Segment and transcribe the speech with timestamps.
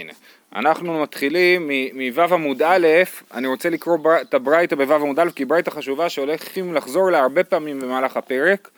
[0.00, 0.12] הנה.
[0.56, 2.86] אנחנו מתחילים מו' עמוד א',
[3.34, 4.20] אני רוצה לקרוא בר...
[4.20, 8.70] את הברייתא בו' עמוד א', כי ברייתא חשובה שהולכים לחזור לה הרבה פעמים במהלך הפרק,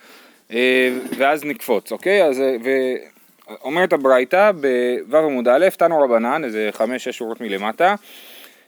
[0.51, 2.23] אה, ואז נקפוץ, אוקיי?
[2.23, 2.69] אז, אה, ו...
[3.63, 4.51] אומרת הברייתא
[5.09, 7.95] בו' עמוד א', תנו רבנן, איזה חמש-שש שורות מלמטה,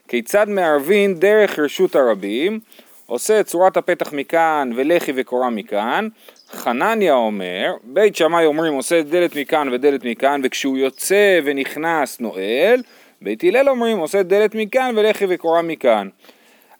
[0.08, 2.60] כיצד מערבין דרך רשות הרבים,
[3.06, 6.08] עושה את צורת הפתח מכאן ולחי וקורה מכאן,
[6.52, 12.82] חנניה אומר, בית שמאי אומרים עושה דלת מכאן ודלת מכאן וכשהוא יוצא ונכנס נועל,
[13.22, 16.08] בית הלל אומרים עושה דלת מכאן ולחי וקורה מכאן.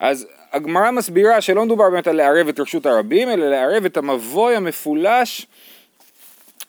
[0.01, 4.57] אז הגמרא מסבירה שלא מדובר באמת על לערב את רשות הרבים, אלא לערב את המבוי
[4.57, 5.47] המפולש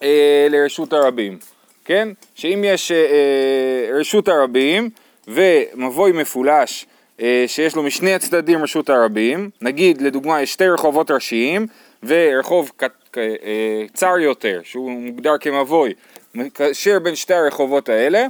[0.03, 1.37] אה, לרשות הרבים,
[1.85, 2.09] כן?
[2.35, 4.89] שאם יש אה, אה, רשות הרבים
[5.27, 6.85] ומבוי מפולש
[7.21, 11.67] אה, שיש לו משני הצדדים רשות הרבים, נגיד לדוגמה יש שתי רחובות ראשיים
[12.03, 12.71] ורחוב
[13.17, 15.93] אה, צר יותר שהוא מוגדר כמבוי,
[16.35, 18.25] מקשר בין שתי הרחובות האלה,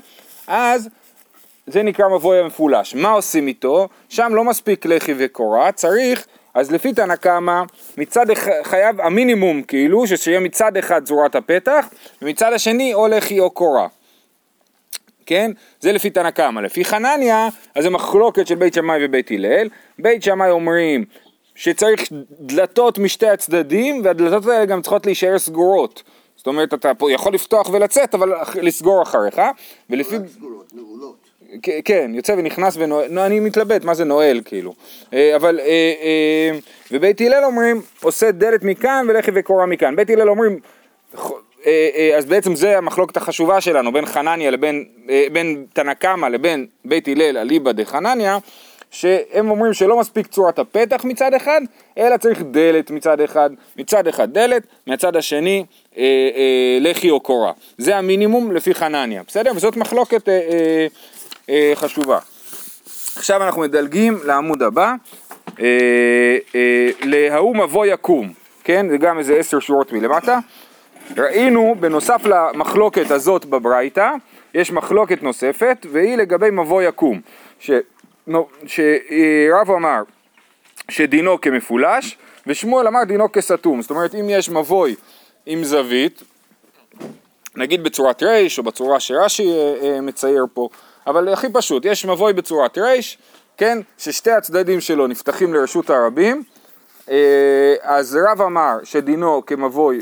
[0.47, 0.89] אז
[1.67, 2.95] זה נקרא מבוי המפולש.
[2.95, 3.87] מה עושים איתו?
[4.09, 7.61] שם לא מספיק לחי וקורה, צריך, אז לפי תנא קמא,
[7.97, 11.89] מצד אחד, חייב המינימום כאילו, שיהיה מצד אחד צורת הפתח,
[12.21, 13.87] ומצד השני או לחי או קורה.
[15.25, 15.51] כן?
[15.79, 16.59] זה לפי תנא קמא.
[16.59, 19.69] לפי חנניה, אז זה מחלוקת של בית שמאי ובית הלל.
[19.99, 21.05] בית שמאי אומרים
[21.61, 22.01] שצריך
[22.39, 26.03] דלתות משתי הצדדים, והדלתות האלה גם צריכות להישאר סגורות.
[26.35, 29.41] זאת אומרת, אתה פה יכול לפתוח ולצאת, אבל לסגור אחריך,
[29.89, 30.15] ולפי...
[30.27, 31.15] סגורות, נעולות.
[31.85, 34.73] כן, יוצא ונכנס ונועל, אני מתלבט, מה זה נועל כאילו,
[35.13, 35.65] אה, אבל, אה,
[36.01, 36.59] אה,
[36.91, 40.59] ובית הלל אומרים, עושה דלת מכאן ולחי וקורה מכאן, בית הלל אומרים,
[42.17, 44.85] אז בעצם זה המחלוקת החשובה שלנו בין חנניה לבין,
[45.31, 48.37] בין תנא קמא לבין בית הלל אליבא דחנניה,
[48.91, 51.61] שהם אומרים שלא מספיק צורת הפתח מצד אחד,
[51.97, 55.65] אלא צריך דלת מצד אחד, מצד אחד דלת, מצד השני
[55.97, 56.03] אה,
[56.35, 57.51] אה, לחי או קורה.
[57.77, 59.51] זה המינימום לפי חנניה, בסדר?
[59.55, 60.87] וזאת מחלוקת אה, אה,
[61.49, 62.19] אה, חשובה.
[63.15, 64.93] עכשיו אנחנו מדלגים לעמוד הבא,
[65.59, 65.65] אה,
[66.55, 68.33] אה, להוא מבוא יקום,
[68.63, 68.89] כן?
[68.89, 70.39] זה גם איזה עשר שורות מלמטה.
[71.17, 74.11] ראינו בנוסף למחלוקת הזאת בברייתא,
[74.53, 77.21] יש מחלוקת נוספת, והיא לגבי מבוא יקום.
[77.59, 77.71] ש...
[78.65, 80.01] שרב אמר
[80.89, 82.17] שדינו כמפולש,
[82.47, 83.81] ושמואל אמר דינו כסתום.
[83.81, 84.95] זאת אומרת, אם יש מבוי
[85.45, 86.23] עם זווית,
[87.55, 90.69] נגיד בצורת רייש או בצורה שרש"י אה, אה, מצייר פה,
[91.07, 93.17] אבל הכי פשוט, יש מבוי בצורת רייש,
[93.57, 96.43] כן, ששתי הצדדים שלו נפתחים לרשות הרבים,
[97.09, 100.01] אה, אז רב אמר שדינו כמבוי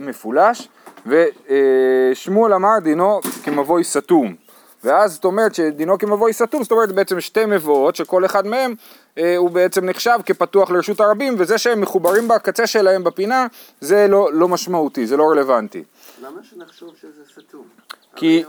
[0.00, 0.68] מפולש,
[1.06, 4.34] ושמואל אמר דינו כמבוי סתום.
[4.84, 8.74] ואז זאת אומרת שדינו כמבוי סתום, זאת אומרת בעצם שתי מבואות שכל אחד מהם
[9.18, 13.46] אה, הוא בעצם נחשב כפתוח לרשות הרבים וזה שהם מחוברים בקצה שלהם בפינה
[13.80, 15.84] זה לא, לא משמעותי, זה לא רלוונטי.
[16.22, 17.64] למה שנחשוב שזה סתום?
[18.16, 18.44] כי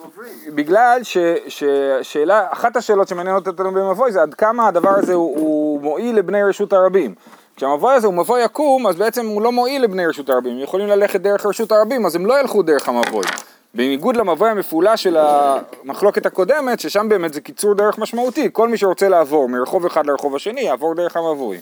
[0.47, 0.99] בגלל
[1.47, 6.43] ששאלה, אחת השאלות שמעניינות אותנו במבוי זה עד כמה הדבר הזה הוא, הוא מועיל לבני
[6.43, 7.15] רשות הרבים.
[7.55, 10.87] כשהמבוי הזה הוא מבוי עקום אז בעצם הוא לא מועיל לבני רשות הרבים, הם יכולים
[10.87, 13.25] ללכת דרך רשות הרבים אז הם לא ילכו דרך המבוי.
[13.73, 19.09] בניגוד למבוי המפולש של המחלוקת הקודמת, ששם באמת זה קיצור דרך משמעותי, כל מי שרוצה
[19.09, 21.57] לעבור מרחוב אחד לרחוב השני יעבור דרך המבוי.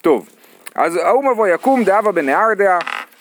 [0.00, 0.28] טוב,
[0.74, 2.78] אז ההוא מבוי יקום דאבה בנהרדע,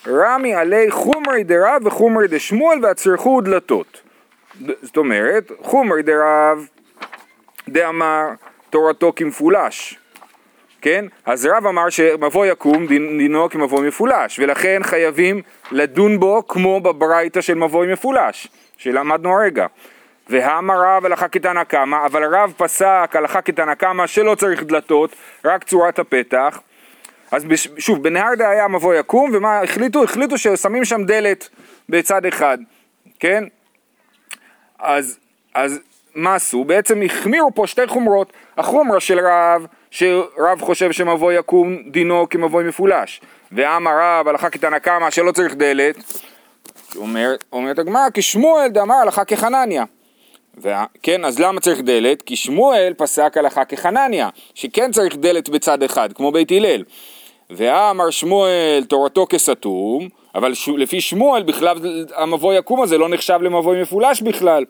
[0.08, 4.02] רמי עלי חומרי דרב וחומרי דשמואל והצריכו דלתות.
[4.82, 6.68] זאת אומרת, חומרי דרב
[7.70, 8.28] דאמר
[8.70, 10.00] תורתו כמפולש.
[10.82, 11.06] כן?
[11.26, 17.54] אז רב אמר שמבוא יקום דינו כמבוא מפולש, ולכן חייבים לדון בו כמו בברייתא של
[17.54, 19.66] מבוא מפולש, שלמדנו הרגע.
[20.30, 25.16] והאמר רב הלכה כתנא קמא, אבל רב פסק הלכה כתנא קמא שלא צריך דלתות,
[25.46, 26.60] רק צורת הפתח.
[27.32, 27.68] אז בש...
[27.78, 30.04] שוב, בנהרדה היה מבוא יקום, ומה החליטו?
[30.04, 31.50] החליטו ששמים שם דלת
[31.90, 32.58] בצד אחד,
[33.20, 33.44] כן?
[34.80, 35.20] אז,
[35.54, 35.80] אז
[36.16, 36.64] מה עשו?
[36.64, 38.34] בעצם החמירו פה שתי חומרות.
[38.58, 39.66] החומרה של רב
[39.98, 43.22] שרב חושב שמבוא יקום דינו כמבוא מפולש,
[43.52, 45.96] ואמר רב הלכה כתנא קמא שלא צריך דלת,
[46.96, 49.84] אומר, אומרת הגמרא כשמואל דאמר הלכה כחנניה.
[51.04, 52.22] כן, אז למה צריך דלת?
[52.22, 56.84] כי שמואל פסק הלכה כחנניה, שכן צריך דלת בצד אחד, כמו בית הלל.
[57.50, 60.70] ואמר שמואל תורתו כסתום, אבל ש...
[60.78, 61.78] לפי שמואל בכלל
[62.16, 64.66] המבוא יקום הזה לא נחשב למבוא מפולש בכלל.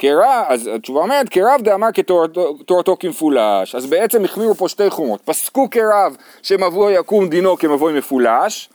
[0.00, 5.70] כרב, אז התשובה אומרת, כרב דאמר כתורתו כמפולש, אז בעצם החמירו פה שתי חומות, פסקו
[5.70, 8.68] כרב שמבוי יקום דינו כמבוי מפולש,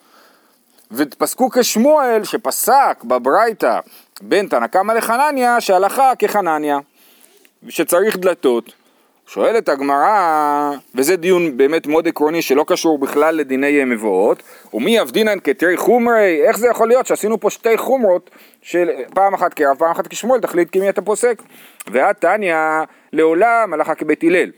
[0.92, 3.80] ופסקו כשמואל שפסק בברייתא
[4.22, 6.80] בין תנא קמא לחנניה שהלכה כחנניה,
[7.70, 8.74] שצריך דלתות,
[9.28, 14.44] שואלת הגמרא, וזה דיון באמת מאוד עקרוני שלא קשור בכלל לדיני מבואות,
[14.74, 18.30] ומי אבדינן כתרי חומרי, איך זה יכול להיות שעשינו פה שתי חומרות
[18.62, 21.42] של פעם אחת כרב, פעם אחת כשמואל, תחליט כמי אתה פוסק.
[21.92, 22.56] ואת תניא
[23.14, 24.52] לעולם הלכה כבית הלל.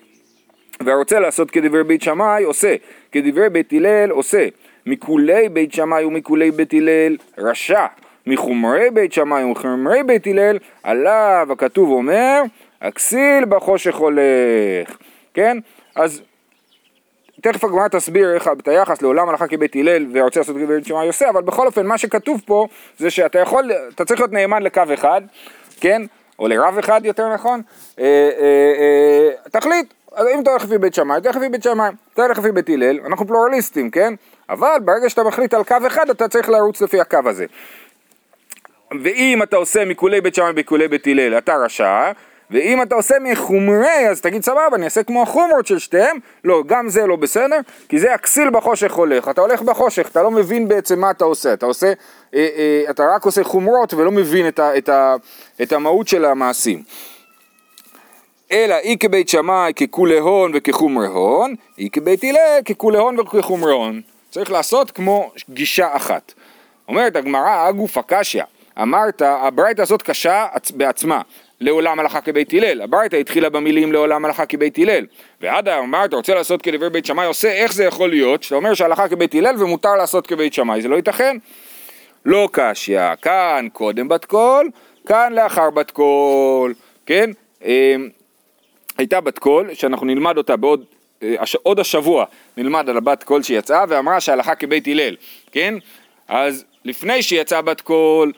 [0.86, 2.75] והרוצה לעשות כדברי בית שמאי עושה,
[3.12, 4.48] כדברי בית הלל עושה,
[4.86, 7.86] מכולי בית שמאי ומכולי בית הלל רשע,
[8.28, 12.42] מחומרי בית שמאי ומחומרי בית הלל עליו הכתוב אומר
[12.81, 14.97] הכסיל בחושך הולך,
[15.33, 15.57] כן?
[15.95, 16.21] אז
[17.41, 21.29] תכף הגמרא תסביר איך את היחס לעולם הלכה כבית הלל ורוצה לעשות כבית שמאי עושה,
[21.29, 25.21] אבל בכל אופן מה שכתוב פה זה שאתה יכול, אתה צריך להיות נאמן לקו אחד,
[25.81, 26.01] כן?
[26.39, 27.62] או לרב אחד יותר נכון,
[28.00, 28.03] אה,
[28.39, 32.24] אה, אה, תחליט, אז אם אתה הולך לפי בית שמאי, תלך לפי בית שמאי, אתה
[32.24, 34.13] הולך לפי בית הלל, אנחנו פלורליסטים, כן?
[34.50, 37.45] אבל ברגע שאתה מחליט על קו אחד, אתה צריך לרוץ לפי הקו הזה.
[39.03, 42.12] ואם אתה עושה מכולי בית שמאי בכולי בית הלל, אתה רשע,
[42.52, 46.90] ואם אתה עושה מחומרי, אז תגיד סבבה, אני אעשה כמו החומרות של שתיהם, לא, גם
[46.90, 47.60] זה לא בסדר,
[47.90, 51.54] כי זה הכסיל בחושך הולך, אתה הולך בחושך, אתה לא מבין בעצם מה אתה עושה,
[51.54, 51.94] אתה עושה, אה,
[52.58, 55.16] אה, אתה רק עושה חומרות ולא מבין את, ה, את, ה,
[55.62, 56.84] את המהות של המעשים.
[58.52, 64.02] אלא אי כבית שמאי ככולי הון וכחומרי הון, אי כבית הלל ככולי הון וכחומרי הון.
[64.32, 66.34] צריך לעשות כמו גישה אחת.
[66.88, 68.44] אומרת הגמרא, הגוף הקשיא,
[68.82, 70.46] אמרת, הברייתא הזאת קשה
[70.76, 71.22] בעצמה.
[71.62, 75.06] לעולם הלכה כבית הלל, הברייתא התחילה במילים לעולם הלכה כבית הלל,
[75.42, 78.74] ועד היום אמרת, רוצה לעשות כדבר בית שמאי, עושה, איך זה יכול להיות, שאתה אומר
[78.74, 81.38] שהלכה כבית הלל ומותר לעשות כבית שמאי, זה לא ייתכן.
[82.25, 84.69] לא קשיא, כאן קודם בת קול,
[85.06, 86.74] כאן לאחר בת קול,
[87.06, 87.30] כן?
[87.65, 88.10] אמ,
[88.98, 90.86] הייתה בת קול, שאנחנו נלמד אותה בעוד,
[91.24, 92.25] אה, עוד השבוע,
[92.57, 95.15] נלמד על הבת קול שיצאה, ואמרה שהלכה כבית הלל,
[95.51, 95.74] כן?
[96.27, 98.31] אז לפני שיצאה בת קול,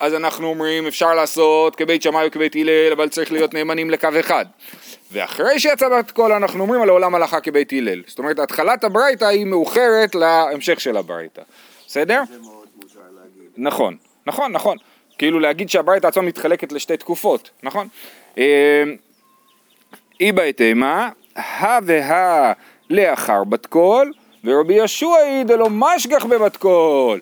[0.00, 4.44] אז אנחנו אומרים אפשר לעשות כבית שמאי וכבית הלל, אבל צריך להיות נאמנים לקו אחד.
[5.12, 8.02] ואחרי שיצא בת קול אנחנו אומרים לעולם הלכה כבית הלל.
[8.06, 11.42] זאת אומרת, התחלת הברייתא היא מאוחרת להמשך של הברייתא.
[11.86, 12.22] בסדר?
[12.28, 13.50] זה מאוד מוזר להגיד.
[13.56, 14.76] נכון, נכון, נכון.
[15.18, 17.88] כאילו להגיד שהברייתא עצמה מתחלקת לשתי תקופות, נכון?
[20.20, 22.52] אי בעית אימא, הא והא
[22.90, 24.12] לאחר בת קול,
[24.44, 27.20] ורבי יהושע היא דלא משגח בבת קול.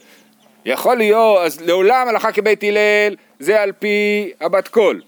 [0.68, 5.02] יכול להיות, אז לעולם הלכה כבית הלל זה על פי הבת קול.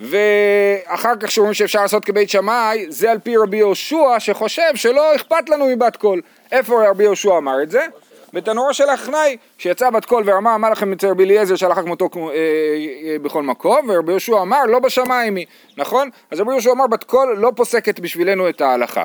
[0.00, 5.48] ואחר כך שאומרים שאפשר לעשות כבית שמאי, זה על פי רבי יהושע שחושב שלא אכפת
[5.48, 6.20] לנו מבת קול.
[6.52, 7.86] איפה רבי יהושע אמר את זה?
[8.32, 12.20] בתנורו של עכנאי, שיצא בת קול ואמר, מה לכם אצל רבי אליעזר שהלכה כמותו אה,
[12.30, 15.46] אה, בכל מקום, ורבי יהושע אמר, לא בשמיים היא,
[15.76, 16.10] נכון?
[16.30, 19.04] אז רבי יהושע אמר, בת קול לא פוסקת בשבילנו את ההלכה.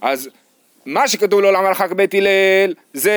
[0.00, 0.30] אז
[0.86, 3.12] מה שכתוב לעולם הלכה כבית הלל, זה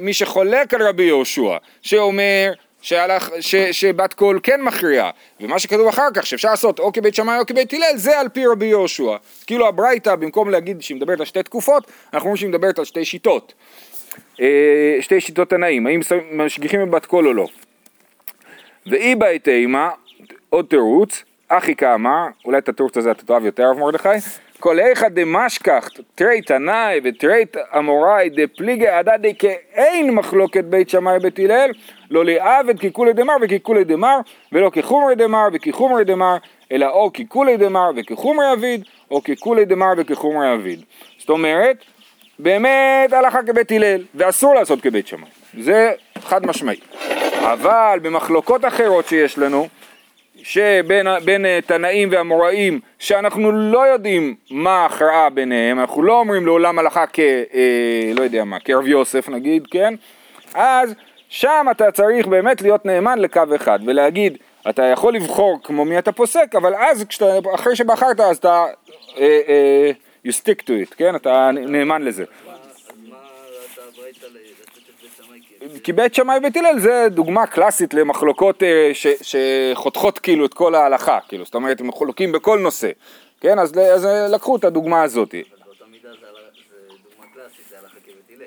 [0.00, 2.52] מי שחולק על רבי יהושע, שאומר
[2.82, 5.10] שהלך, ש, שבת קול כן מכריעה,
[5.40, 8.46] ומה שכתוב אחר כך שאפשר לעשות או כבית שמאי או כבית הלל, זה על פי
[8.46, 9.16] רבי יהושע.
[9.46, 13.04] כאילו הברייתא, במקום להגיד שהיא מדברת על שתי תקופות, אנחנו אומרים שהיא מדברת על שתי
[13.04, 13.54] שיטות.
[14.40, 16.00] אה, שתי שיטות תנאים, האם
[16.32, 17.46] משגיחים בבת קול או לא.
[18.86, 19.90] ואי בעת אימה,
[20.50, 24.08] עוד תירוץ, אחי כאמר, אולי את התירוץ הזה אתה תאהב יותר, הרב מרדכי,
[24.62, 27.44] כל איכא דמשכח תרי תנאי ותרי
[27.78, 31.70] אמוראי דפליגי עדה דכאין מחלוקת בית שמאי בית הלל
[32.10, 34.18] לא לעבד ככולי דמר וככולי דמר
[34.52, 36.36] ולא כחומרי דמר וכחומרי דמר
[36.72, 40.82] אלא או ככולי דמר וכחומרי אביד או ככולי דמר וכחומרי אביד.
[41.18, 41.76] זאת אומרת
[42.38, 45.28] באמת הלכה כבית הלל ואסור לעשות כבית שמאי.
[45.60, 46.80] זה חד משמעי.
[47.40, 49.68] אבל במחלוקות אחרות שיש לנו
[50.42, 56.78] שבין בין אה, תנאים ואמוראים שאנחנו לא יודעים מה ההכרעה ביניהם, אנחנו לא אומרים לעולם
[56.78, 57.18] הלכה כ...
[57.18, 59.94] אה, לא יודע מה, כרב יוסף נגיד, כן?
[60.54, 60.94] אז
[61.28, 64.38] שם אתה צריך באמת להיות נאמן לקו אחד ולהגיד,
[64.70, 68.64] אתה יכול לבחור כמו מי אתה פוסק, אבל אז כשאתה, אחרי שבחרת אז אתה,
[69.18, 69.90] אה, אה,
[70.26, 71.14] you stick to it, כן?
[71.16, 72.24] אתה נאמן לזה.
[75.82, 80.74] כי בית שמאי ובית הלל זה דוגמה קלאסית למחלוקות אה, ש, שחותכות כאילו את כל
[80.74, 82.90] ההלכה, כאילו, זאת אומרת הם חולקים בכל נושא,
[83.40, 85.34] כן, אז, אז לקחו את הדוגמה הזאת.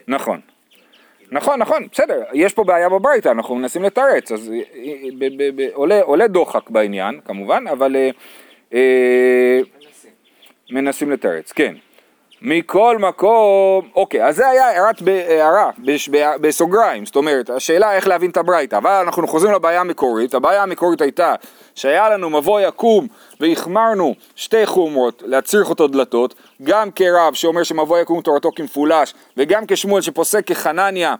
[0.07, 0.39] נכון.
[1.31, 5.69] נכון, נכון, בסדר, יש פה בעיה בברייתא, אנחנו מנסים לתרץ, אז אה, ב, ב, ב,
[5.73, 8.09] עולה, עולה דוחק בעניין, כמובן, אבל אה,
[8.73, 9.59] אה,
[10.71, 11.75] מנסים לתרץ, כן.
[12.41, 15.69] מכל מקום, אוקיי, אז זה היה הערת הערה
[16.41, 21.01] בסוגריים, זאת אומרת, השאלה איך להבין את הברייתא, אבל אנחנו חוזרים לבעיה המקורית, הבעיה המקורית
[21.01, 21.35] הייתה
[21.75, 23.07] שהיה לנו מבוא יקום
[23.39, 30.01] והחמרנו שתי חומרות להצריך אותו דלתות, גם כרב שאומר שמבוא יקום תורתו כמפולש, וגם כשמואל
[30.01, 31.15] שפוסק כחנניה,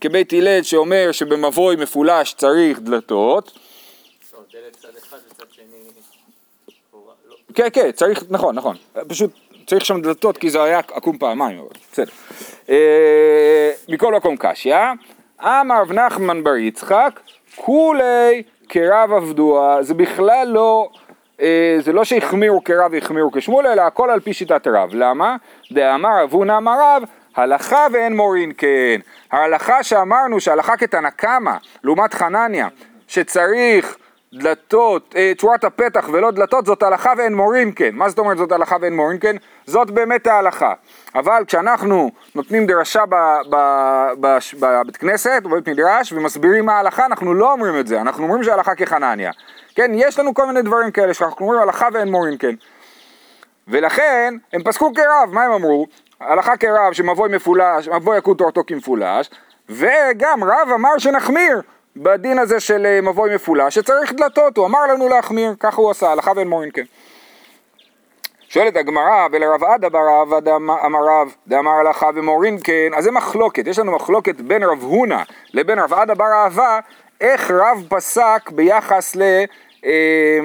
[0.00, 3.58] כבית הלל שאומר שבמבוי מפולש צריך דלתות.
[7.54, 8.76] כן, כן, צריך, נכון, נכון.
[9.08, 9.30] פשוט
[9.66, 12.12] צריך שם דלתות כי זה היה עקום פעמיים, אבל בסדר.
[12.70, 14.76] אה, מכל מקום קשיא,
[15.42, 17.20] אמר נחמן בר יצחק,
[17.56, 20.88] כולי כרב עבדוה, זה בכלל לא,
[21.40, 24.90] אה, זה לא שהחמירו כרב והחמירו כשמואל, אלא הכל על פי שיטת רב.
[24.94, 25.36] למה?
[25.72, 27.02] דאמר אבונה אמר רב,
[27.36, 29.00] הלכה ואין מורין כן.
[29.32, 31.52] ההלכה שאמרנו שהלכה כתנא קמא,
[31.84, 32.68] לעומת חנניה,
[33.08, 33.96] שצריך
[34.34, 37.90] דלתות, אה, צורת הפתח ולא דלתות, זאת הלכה ואין מורין כן.
[37.92, 39.36] מה זאת אומרת זאת הלכה ואין מורין כן?
[39.66, 40.72] זאת באמת ההלכה.
[41.14, 43.02] אבל כשאנחנו נותנים דרשה
[44.20, 48.74] בבית כנסת, בבית מדרש, ומסבירים מה ההלכה, אנחנו לא אומרים את זה, אנחנו אומרים שההלכה
[48.74, 49.30] כחנניה.
[49.74, 52.54] כן, יש לנו כל מיני דברים כאלה שאנחנו אומרים הלכה ואין מורין כן.
[53.68, 55.86] ולכן הם פסקו כרב, מה הם אמרו?
[56.20, 59.30] הלכה כרב שמבוי מפולש, מבוי יקוד תורתו כמפולש,
[59.68, 61.62] וגם רב אמר שנחמיר
[61.96, 66.12] בדין הזה של אה, מבוי מפולש, שצריך דלתות, הוא אמר לנו להחמיר, ככה הוא עשה,
[66.12, 66.82] הלכה ואין מורין כן.
[68.48, 73.66] שואלת הגמרא, ולרב עדה בר דאמר- אמר רב, דאמר הלכה ומורין כן, אז זה מחלוקת,
[73.66, 75.22] יש לנו מחלוקת בין רב הונא
[75.54, 76.80] לבין רב עדה בר אהבה,
[77.20, 79.22] איך רב פסק ביחס ל...
[79.84, 80.40] אה,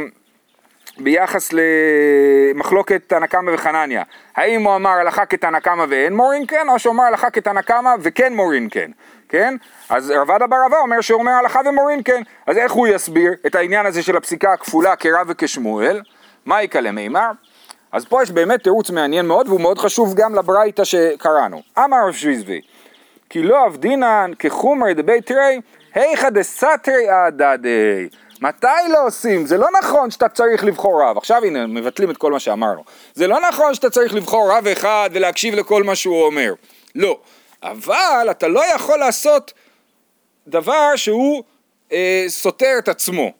[0.99, 4.03] ביחס למחלוקת תנא קמא וחנניה,
[4.35, 7.89] האם הוא אמר הלכה כתנא קמא ואין מורין כן, או שהוא אמר הלכה כתנא קמא
[7.99, 8.91] וכן מורין כן,
[9.29, 9.55] כן?
[9.89, 13.31] אז רב עדה בר אהבה אומר שהוא אומר הלכה ומורין כן, אז איך הוא יסביר
[13.45, 16.01] את העניין הזה של הפסיקה הכפולה כרב וכשמואל?
[16.45, 17.31] מה יקלה מימר?
[17.91, 21.61] אז פה יש באמת תירוץ מעניין מאוד והוא מאוד חשוב גם לברייתא שקראנו.
[21.77, 22.61] אמר רב שביזבי
[23.29, 25.61] כי לא אבדינן כחומרי דבי תרי,
[25.93, 28.07] היכא דסתרי עדדי.
[28.41, 29.45] מתי לא עושים?
[29.45, 31.17] זה לא נכון שאתה צריך לבחור רב.
[31.17, 32.83] עכשיו הנה, מבטלים את כל מה שאמרנו.
[33.13, 36.53] זה לא נכון שאתה צריך לבחור רב אחד ולהקשיב לכל מה שהוא אומר.
[36.95, 37.19] לא.
[37.63, 39.53] אבל אתה לא יכול לעשות
[40.47, 41.43] דבר שהוא
[41.91, 43.31] אה, סותר את עצמו,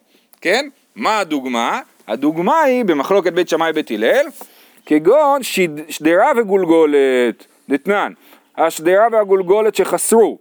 [0.42, 0.70] כן?
[0.96, 1.82] מה הדוגמה?
[2.08, 4.26] הדוגמה היא במחלוקת בית שמאי בית הלל,
[4.86, 8.14] כגון שד, שדרה וגולגולת, דתנן,
[8.58, 10.38] השדרה והגולגולת שחסרו,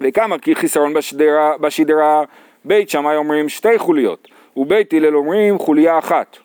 [0.00, 2.22] וכמה חיסרון בשדרה, בשדרה,
[2.64, 6.36] בית שמאי אומרים שתי חוליות, ובית הלל אומרים חוליה אחת,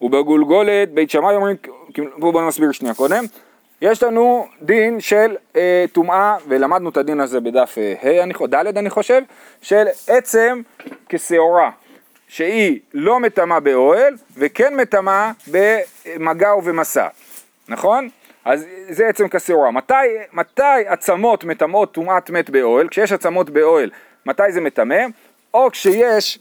[0.00, 1.56] ובגולגולת בית שמאי אומרים,
[2.16, 3.24] בואו בוא נסביר שנייה קודם,
[3.84, 8.78] יש לנו דין של אה, טומאה, ולמדנו את הדין הזה בדף אה, ה', אני ד'
[8.78, 9.22] אני חושב,
[9.62, 10.62] של עצם
[11.08, 11.70] כשעורה,
[12.28, 17.06] שהיא לא מטמאה באוהל, וכן מטמאה במגע ובמסע,
[17.68, 18.08] נכון?
[18.44, 19.70] אז זה עצם כשעורה.
[19.70, 19.94] מתי,
[20.32, 22.88] מתי עצמות מטמאות טומאת מת באוהל?
[22.88, 23.90] כשיש עצמות באוהל,
[24.26, 25.04] מתי זה מטמא?
[25.54, 26.38] או כשיש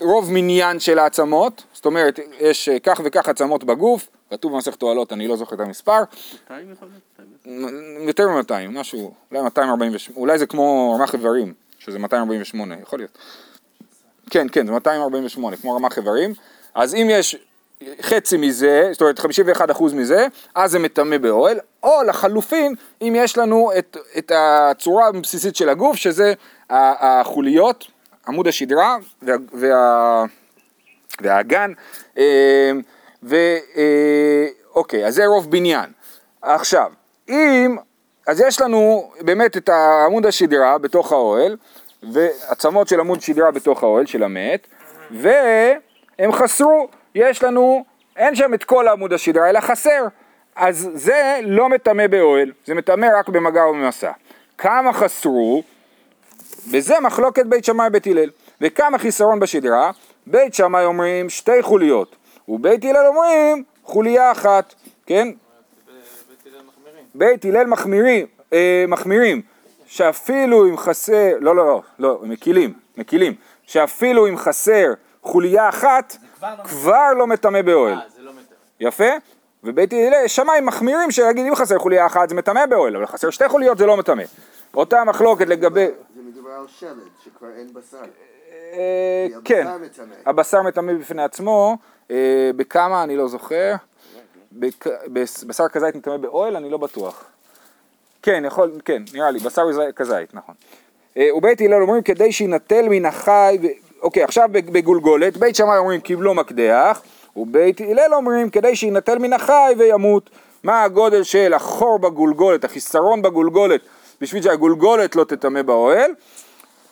[0.00, 5.12] רוב מניין של העצמות, זאת אומרת, יש אה, כך וכך עצמות בגוף, כתוב במסכת תועלות,
[5.12, 7.28] אני לא זוכר את המספר, 200 יכול להיות?
[7.46, 8.08] 200.
[8.08, 13.18] יותר מ-200, משהו, אולי 248, אולי זה כמו רמ"ח איברים, שזה 248, יכול להיות.
[14.30, 16.34] כן, כן, זה 248, כמו רמ"ח איברים.
[16.74, 17.36] אז אם יש
[18.02, 23.70] חצי מזה, זאת אומרת 51% מזה, אז זה מטמא באוהל, או לחלופין, אם יש לנו
[23.78, 26.34] את, את הצורה הבסיסית של הגוף, שזה
[26.70, 27.86] החוליות,
[28.28, 30.24] עמוד השדרה וה, וה,
[31.20, 31.72] והאגן,
[32.18, 32.72] אה,
[33.22, 35.90] ואוקיי, אז זה רוב בניין.
[36.42, 36.92] עכשיו,
[37.28, 37.76] אם,
[38.26, 39.68] אז יש לנו באמת את
[40.06, 41.56] עמוד השדרה בתוך האוהל,
[42.12, 44.66] ועצמות של עמוד שדרה בתוך האוהל של המת,
[45.10, 47.84] והם חסרו, יש לנו,
[48.16, 50.06] אין שם את כל עמוד השדרה, אלא חסר.
[50.56, 54.10] אז זה לא מטמא באוהל, זה מטמא רק במגע ובמסע.
[54.58, 55.62] כמה חסרו?
[56.70, 58.30] בזה מחלוקת בית שמאי בית הלל.
[58.60, 59.90] וכמה חיסרון בשדרה?
[60.26, 62.16] בית שמאי אומרים שתי חוליות,
[62.48, 64.74] ובית הלל אומרים חוליה אחת,
[65.06, 65.28] כן?
[67.14, 69.42] בית הלל מחמירים, אה, מחמירים,
[69.86, 73.34] שאפילו אם חסר, לא לא לא, לא, מקילים, מקילים,
[73.66, 74.92] שאפילו אם חסר
[75.22, 76.16] חוליה אחת,
[76.64, 77.98] כבר לא מטמא באוהל.
[78.16, 78.30] זה לא.
[78.80, 79.10] יפה?
[79.64, 83.48] ובית הלל, שמיים מחמירים שיגיד אם חסר חוליה אחת זה מטמא באוהל, אבל חסר שתי
[83.48, 84.22] חוליות זה לא מטמא.
[84.74, 86.90] אותה מחלוקת לגבי, זה מדובר על שלד,
[87.24, 87.98] שכבר אין בשר.
[88.72, 89.66] אה, כן,
[90.26, 90.92] הבשר מטמא.
[90.92, 91.76] בפני עצמו,
[92.10, 92.16] אה,
[92.56, 93.74] בכמה אני לא זוכר,
[95.46, 97.24] בשר כזית מטמא באוהל אני לא בטוח.
[98.22, 100.54] כן, יכול, כן, נראה לי, בשר זי- כזית, נכון.
[101.16, 103.58] אה, ובית הלל אומרים כדי שיינטל מן החי.
[104.02, 107.02] אוקיי, עכשיו בג- בגולגולת, בית שמאי אומרים קיבלו מקדח,
[107.36, 110.30] ובית הלל אומרים כדי שיינטל מן החי וימות.
[110.64, 113.80] מה הגודל של החור בגולגולת, החיסרון בגולגולת,
[114.20, 116.10] בשביל שהגולגולת לא תטמא באוהל?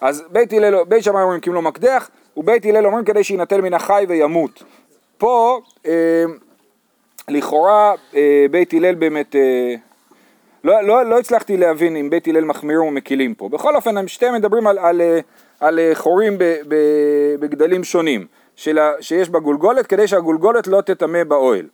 [0.00, 4.04] אז בית הלל, בית שמאי אומרים קיבלו מקדח, ובית הלל אומרים כדי שיינטל מן החי
[4.08, 4.62] וימות.
[5.18, 6.24] פה, אה,
[7.28, 9.36] לכאורה, אה, בית הלל באמת...
[9.36, 9.74] אה,
[10.64, 13.48] לא, לא, לא הצלחתי להבין אם בית הלל מחמירים או מקילים פה.
[13.48, 15.20] בכל אופן, הם שתיהם מדברים על, על, אה,
[15.60, 16.74] על אה, חורים ב, ב,
[17.40, 18.26] בגדלים שונים.
[18.58, 21.66] של שיש בגולגולת כדי שהגולגולת לא תטמא באוהל.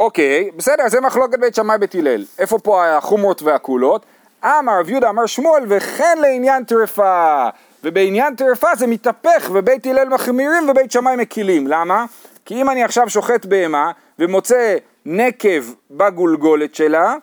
[0.00, 2.24] אוקיי, בסדר, זה מחלוקת בית שמאי בית הלל.
[2.38, 4.06] איפה פה החומרות והקולות?
[4.44, 7.48] אמר רב יהודה אמר שמואל וכן לעניין טרפה.
[7.84, 11.66] ובעניין טרפה זה מתהפך ובית הלל מחמירים ובית שמאי מקילים.
[11.66, 12.04] למה?
[12.44, 17.14] כי אם אני עכשיו שוחט בהמה ומוצא נקב בגולגולת שלה,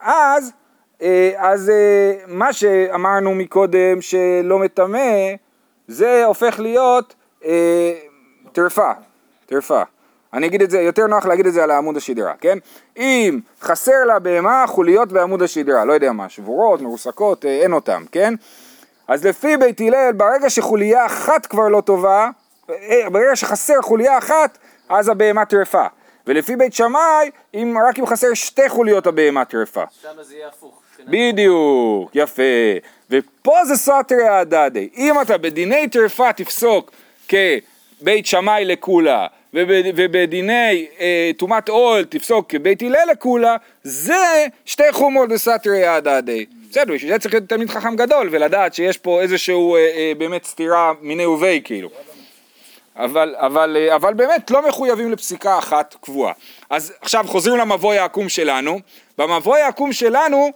[0.00, 0.52] אז,
[1.02, 5.34] אה, אז אה, מה שאמרנו מקודם שלא מטמא,
[5.88, 7.94] זה הופך להיות אה,
[8.52, 8.90] טרפה,
[9.46, 9.82] טרפה.
[10.34, 12.58] אני אגיד את זה, יותר נוח להגיד את זה על עמוד השדרה, כן?
[12.96, 18.04] אם חסר לה בהמה חוליות בעמוד השדרה, לא יודע מה, שבורות, מרוסקות, אה, אין אותם,
[18.12, 18.34] כן?
[19.08, 22.30] אז לפי בית הלל, ברגע שחוליה אחת כבר לא טובה,
[22.70, 24.58] אה, ברגע שחסר חוליה אחת,
[24.88, 25.86] אז הבהמה טרפה.
[26.26, 29.84] ולפי בית שמאי, אם, רק אם חסר שתי חוליות הבהמה טרפה.
[30.02, 30.80] שם זה יהיה הפוך.
[31.06, 32.42] בדיוק, יפה.
[33.10, 34.88] ופה זה סתרי הדדי.
[34.96, 36.90] אם אתה בדיני טרפה תפסוק
[37.28, 45.28] כבית שמאי לקולה, וב- ובדיני אה, טומאת עול תפסוק כבית הלל לקולה, זה שתי חומות
[45.28, 46.46] בסתרי הדדי.
[46.70, 50.44] בסדר, בשביל זה צריך להיות תלמיד חכם גדול ולדעת שיש פה איזשהו אה, אה, באמת
[50.44, 51.88] סתירה מיני ובי כאילו.
[52.96, 56.32] אבל, אבל, אה, אבל באמת לא מחויבים לפסיקה אחת קבועה.
[56.70, 58.80] אז עכשיו חוזרים למבוי העקום שלנו.
[59.18, 60.50] במבוי העקום שלנו,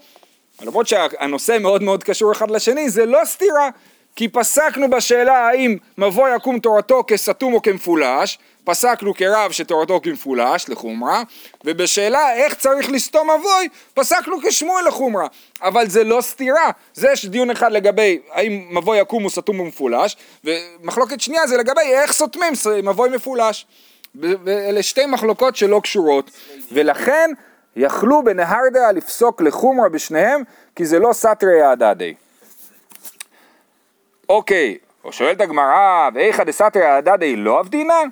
[0.63, 3.71] למרות שהנושא מאוד מאוד קשור אחד לשני, זה לא סתירה.
[4.17, 11.23] כי פסקנו בשאלה האם מבוי עקום תורתו כסתום או כמפולש, פסקנו כרב שתורתו כמפולש לחומרה,
[11.65, 15.27] ובשאלה איך צריך לסתום מבוי, פסקנו כשמואל לחומרה.
[15.63, 19.65] אבל זה לא סתירה, זה יש דיון אחד לגבי האם מבוי עקום הוא סתום או
[19.65, 22.53] מפולש, ומחלוקת שנייה זה לגבי איך סותמים
[22.83, 23.67] מבוי מפולש.
[24.15, 26.31] ואלה שתי מחלוקות שלא קשורות,
[26.73, 27.31] ולכן
[27.77, 30.43] יכלו בנהרדעה לפסוק לחומרה בשניהם,
[30.77, 32.15] כי זה לא סתרי הדדי.
[34.29, 38.09] אוקיי, או שואלת הגמרא, ואיכא דסתרי הדדי לא אבדינן?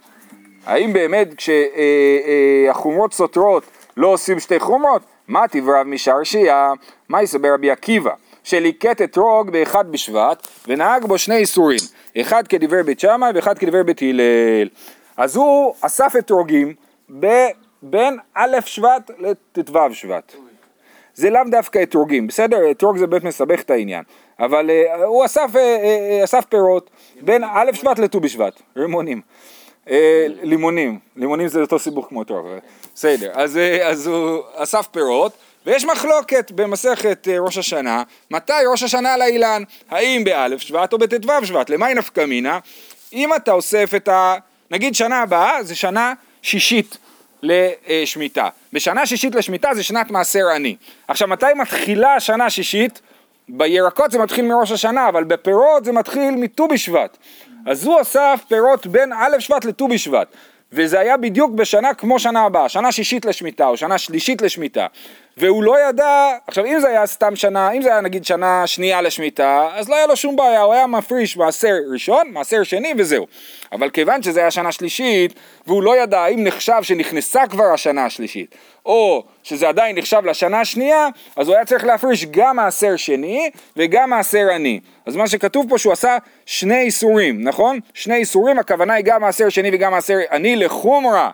[0.66, 3.62] האם באמת כשהחומרות סותרות
[3.96, 5.02] לא עושים שתי חומרות?
[5.28, 6.72] מה תברב משרשייה?
[7.08, 8.10] מה יסבר רבי עקיבא?
[8.44, 11.78] שליקט אתרוג באחד בשבט ונהג בו שני איסורים,
[12.20, 14.68] אחד כדברי בית שמאי ואחד כדברי בית הלל.
[15.16, 16.74] אז הוא אסף אתרוגים
[17.20, 17.48] ב-
[17.82, 20.32] בין א' שבט לט"ו שבט.
[21.14, 22.70] זה לאו דווקא אתרוגים, בסדר?
[22.70, 24.02] אתרוג זה באמת מסבך את העניין,
[24.38, 29.20] אבל uh, הוא אסף, uh, uh, אסף פירות בין א' שבט לט"ו בשבט, רימונים.
[29.86, 29.90] Uh,
[30.42, 32.46] לימונים, לימונים זה אותו סיבוך כמו אתרוג,
[32.94, 35.32] בסדר, אז, uh, אז הוא אסף פירות
[35.66, 41.70] ויש מחלוקת במסכת ראש השנה, מתי ראש השנה לאילן, האם באלף שבט או בט"ו שבט,
[41.70, 42.58] למאי נפקא מינה,
[43.12, 44.34] אם אתה אוסף את ה...
[44.70, 46.96] נגיד שנה הבאה זה שנה שישית
[47.42, 48.48] לשמיטה.
[48.72, 50.76] בשנה שישית לשמיטה זה שנת מעשר עני.
[51.08, 53.00] עכשיו מתי מתחילה השנה השישית?
[53.48, 57.16] בירקות זה מתחיל מראש השנה, אבל בפירות זה מתחיל מט"ו בשבט.
[57.66, 60.26] אז הוא אסף פירות בין א' שבט לט"ו בשבט.
[60.72, 64.86] וזה היה בדיוק בשנה כמו שנה הבאה, שנה שישית לשמיטה או שנה שלישית לשמיטה.
[65.36, 69.02] והוא לא ידע, עכשיו אם זה היה סתם שנה, אם זה היה נגיד שנה שנייה
[69.02, 73.26] לשמיטה, אז לא היה לו שום בעיה, הוא היה מפריש מעשר ראשון, מעשר שני וזהו.
[73.72, 75.34] אבל כיוון שזה היה שנה שלישית,
[75.66, 78.54] והוא לא ידע האם נחשב שנכנסה כבר השנה השלישית,
[78.86, 84.10] או שזה עדיין נחשב לשנה השנייה, אז הוא היה צריך להפריש גם מעשר שני וגם
[84.10, 84.80] מעשר עני.
[85.06, 87.78] אז מה שכתוב פה שהוא עשה שני איסורים, נכון?
[87.94, 91.30] שני איסורים, הכוונה היא גם מעשר שני וגם מעשר עני לחומרה.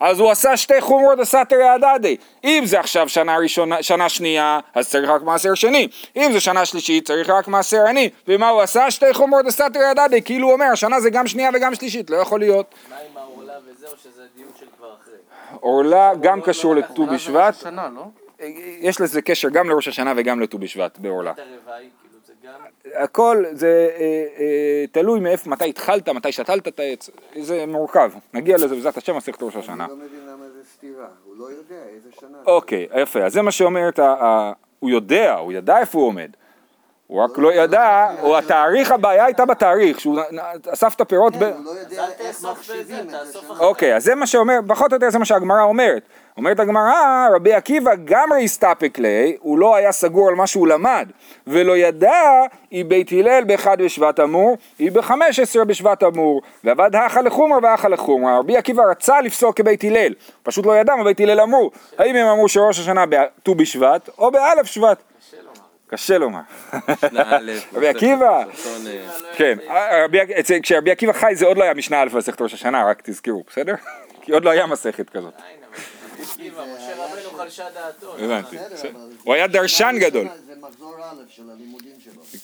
[0.00, 2.16] אז הוא עשה שתי חומרות בסתרי הדדי.
[2.44, 5.88] אם זה עכשיו שנה ראשונה, שנה שנייה, אז צריך רק מעשר שני.
[6.16, 8.10] אם זה שנה שלישית, צריך רק מעשר עני.
[8.28, 8.90] ומה הוא עשה?
[8.90, 10.22] שתי חומרות בסתרי הדדי.
[10.22, 12.74] כאילו הוא אומר, השנה זה גם שנייה וגם שלישית, לא יכול להיות.
[12.90, 15.14] מה עם העורלה וזהו, שזה דיון של כבר אחרי.
[15.60, 17.54] עורלה גם קשור לט"ו בשבט.
[17.54, 18.04] שנה, לא?
[18.80, 21.30] יש לזה קשר גם לראש השנה וגם לט"ו בשבט בעורלה.
[21.30, 22.60] את הרבעי, כאילו זה גם...
[22.96, 28.12] הכל זה אה, אה, תלוי מאיפה, מתי התחלת, מתי שתלת את העץ, זה מורכב.
[28.34, 29.84] נגיע לזה בעזרת השם מסכת ראש השנה.
[29.84, 31.06] אני לא מבין למה זה סתירה.
[31.24, 32.38] הוא לא יודע איזה שנה.
[32.46, 33.98] אוקיי, יפה, אז זה מה שאומרת,
[34.78, 36.30] הוא יודע, הוא ידע איפה הוא עומד.
[37.06, 40.20] הוא רק לא ידע, או התאריך, הבעיה הייתה בתאריך, שהוא
[40.72, 41.38] אסף את הפירות ב...
[41.38, 43.14] כן, הוא לא יודע איך מחשיבים את.
[43.50, 46.02] אחר אוקיי, אז זה מה שאומר, פחות או יותר זה מה שהגמרא אומרת.
[46.36, 51.08] אומרת הגמרא, רבי עקיבא גמרי הסתפק ליה, הוא לא היה סגור על מה שהוא למד,
[51.46, 57.20] ולא ידע, היא בית הלל באחד בשבט אמור, היא בחמש עשרה בשבט אמור, ועבד האחה
[57.20, 58.38] לחומרה והאחה לחומרה.
[58.38, 60.12] רבי עקיבא רצה לפסוק כבית הלל,
[60.42, 61.70] פשוט לא ידע מה בית הלל אמרו.
[61.98, 65.02] האם הם אמרו שראש השנה בט"ו בשבט, או באלף שבט.
[65.94, 66.40] קשה לומר.
[67.74, 68.44] רבי עקיבא,
[69.36, 69.58] כן,
[70.04, 73.02] רבי- אצל- כשרבי עקיבא חי זה עוד לא היה משנה א' במסכת ראש השנה, רק
[73.04, 73.74] תזכרו, בסדר?
[74.22, 75.34] כי עוד לא היה מסכת כזאת.
[79.24, 80.26] הוא היה דרשן גדול.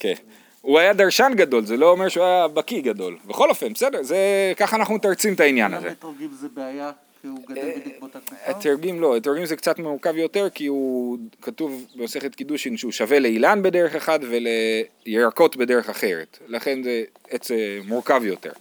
[0.01, 0.13] כן.
[0.61, 3.17] הוא היה דרשן גדול, זה לא אומר שהוא היה בקיא גדול.
[3.27, 4.17] בכל אופן, בסדר, זה,
[4.57, 5.87] ככה אנחנו מתרצים את העניין הזה.
[5.87, 6.91] למה אתרוגים זה בעיה?
[7.23, 8.37] כי הוא גדל בדיוק באותה תקופה?
[8.47, 13.63] האתרוגים לא, האתרוגים זה קצת מורכב יותר כי הוא כתוב במסכת קידושין שהוא שווה לאילן
[13.63, 18.53] בדרך אחד ולירקות בדרך אחרת, לכן זה עץ אה, מורכב יותר.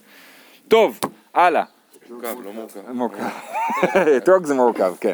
[0.68, 1.00] טוב,
[1.34, 1.64] הלאה.
[2.10, 2.80] מורכב, לא מורכב.
[2.92, 3.24] מורכב.
[4.18, 5.14] אתרוג זה מורכב, כן.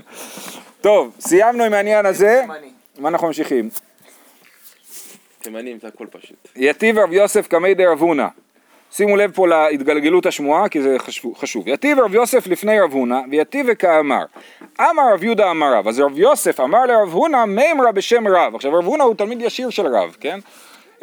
[0.81, 2.43] טוב, סיימנו עם העניין הזה,
[2.97, 3.69] מה אנחנו ממשיכים?
[5.39, 6.47] תימנים זה הכל פשוט.
[6.55, 8.27] יתיב רב יוסף קמי דרב הונא.
[8.95, 11.37] שימו לב פה להתגלגלות השמועה כי זה חשוב.
[11.37, 11.67] חשוב.
[11.67, 14.23] יתיב רב יוסף לפני רב הונא ויתיב וכאמר.
[14.81, 15.87] אמר רב יהודה אמר רב.
[15.87, 18.55] אז רב יוסף אמר לרב הונא מימרא בשם רב.
[18.55, 20.39] עכשיו רב הונא הוא תלמיד ישיר של רב, כן?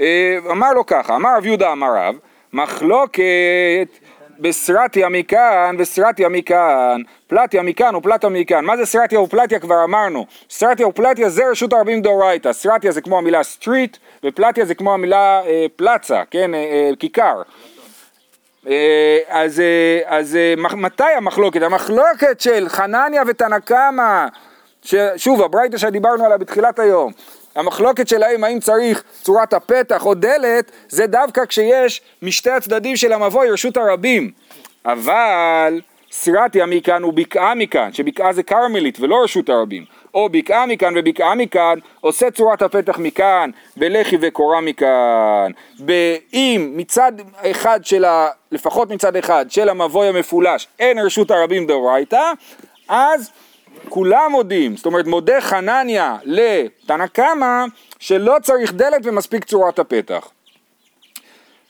[0.00, 2.14] אה, אמר לו ככה, אמר רב יהודה אמר רב,
[2.52, 3.98] מחלוקת
[4.38, 8.64] בסרטיה מכאן וסרטיה מכאן, פלטיה מכאן ופלטה מכאן.
[8.64, 10.26] מה זה סרטיה ופלטיה כבר אמרנו.
[10.50, 12.52] סרטיה ופלטיה זה רשות הרבים דאורייתא.
[12.52, 17.42] סרטיה זה כמו המילה סטריט ופלטיה זה כמו המילה אה, פלצה, כן, אה, אה, כיכר.
[18.68, 21.62] אה, אז, אה, אז אה, מתי המחלוקת?
[21.62, 24.26] המחלוקת של חנניה ותנא קמא,
[25.16, 27.12] שוב הברייתא שדיברנו עליה בתחילת היום,
[27.54, 33.50] המחלוקת שלהם האם צריך צורת הפתח או דלת, זה דווקא כשיש משתי הצדדים של המבוי
[33.50, 34.30] רשות הרבים.
[34.84, 35.80] אבל
[36.12, 41.78] סרטיה מכאן ובקעה מכאן, שבקעה זה כרמלית ולא רשות הרבים, או בקעה מכאן ובקעה מכאן,
[42.00, 45.50] עושה צורת הפתח מכאן, ולחי וקורה מכאן.
[46.32, 47.12] אם מצד
[47.50, 48.28] אחד של ה...
[48.52, 52.32] לפחות מצד אחד של המבוי המפולש אין רשות הרבים דאורייתא,
[52.88, 53.30] אז
[53.88, 57.64] כולם מודים, זאת אומרת מודה חנניה לתנא קמא
[57.98, 60.30] שלא צריך דלת ומספיק צורת הפתח.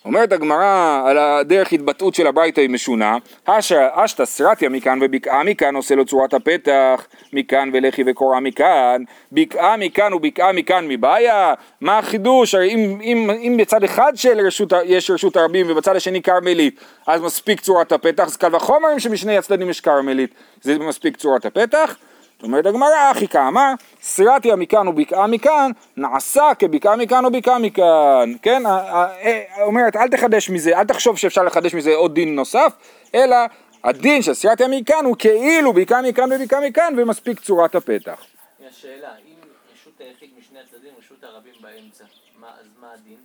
[0.04, 5.76] אומרת הגמרא על הדרך התבטאות של הברייתא היא משונה, "אשא- אשתא סרטיה מכאן ובקעה מכאן
[5.76, 12.54] עושה לו צורת הפתח, מכאן ולחי וקורה מכאן, בקעה מכאן ובקעה מכאן מבעיה, מה החידוש?
[12.54, 17.20] הרי אם, אם, אם בצד אחד של רשות, יש רשות הרבים ובצד השני כרמלית, אז
[17.20, 21.96] מספיק צורת הפתח, אז קל וחומר שמשני הצדדים יש כרמלית, זה מספיק צורת הפתח.
[22.42, 28.66] אומרת הגמרא, אחי כאמר, סרטיה מכאן ובקעה מכאן, נעשה כבקעה מכאן ובקעה מכאן, כן?
[28.66, 32.72] אה, אומרת, אל תחדש מזה, אל תחשוב שאפשר לחדש מזה עוד דין נוסף,
[33.14, 33.36] אלא
[33.84, 38.24] הדין של סרטיה מכאן הוא כאילו בקעה מכאן ובקעה מכאן ומספיק צורת הפתח.
[38.68, 39.34] השאלה, אם
[39.74, 42.04] רשות היחיד משני הצדדים, רשות הרבים באמצע,
[42.40, 43.16] מה, אז מה הדין?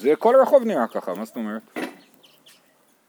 [0.00, 1.62] זה כל רחוב נראה ככה, מה זאת אומרת?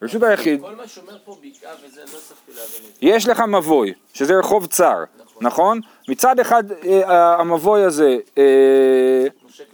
[0.02, 3.00] רשות היחיד, כל מה שאומר פה בקעה וזה, לא הצלחתי להבין את זה.
[3.02, 5.04] יש לך מבוי, שזה רחוב צר,
[5.42, 5.80] נכון?
[6.08, 8.44] מצד אחד אה, המבוי הזה אה,
[9.44, 9.68] לרשות?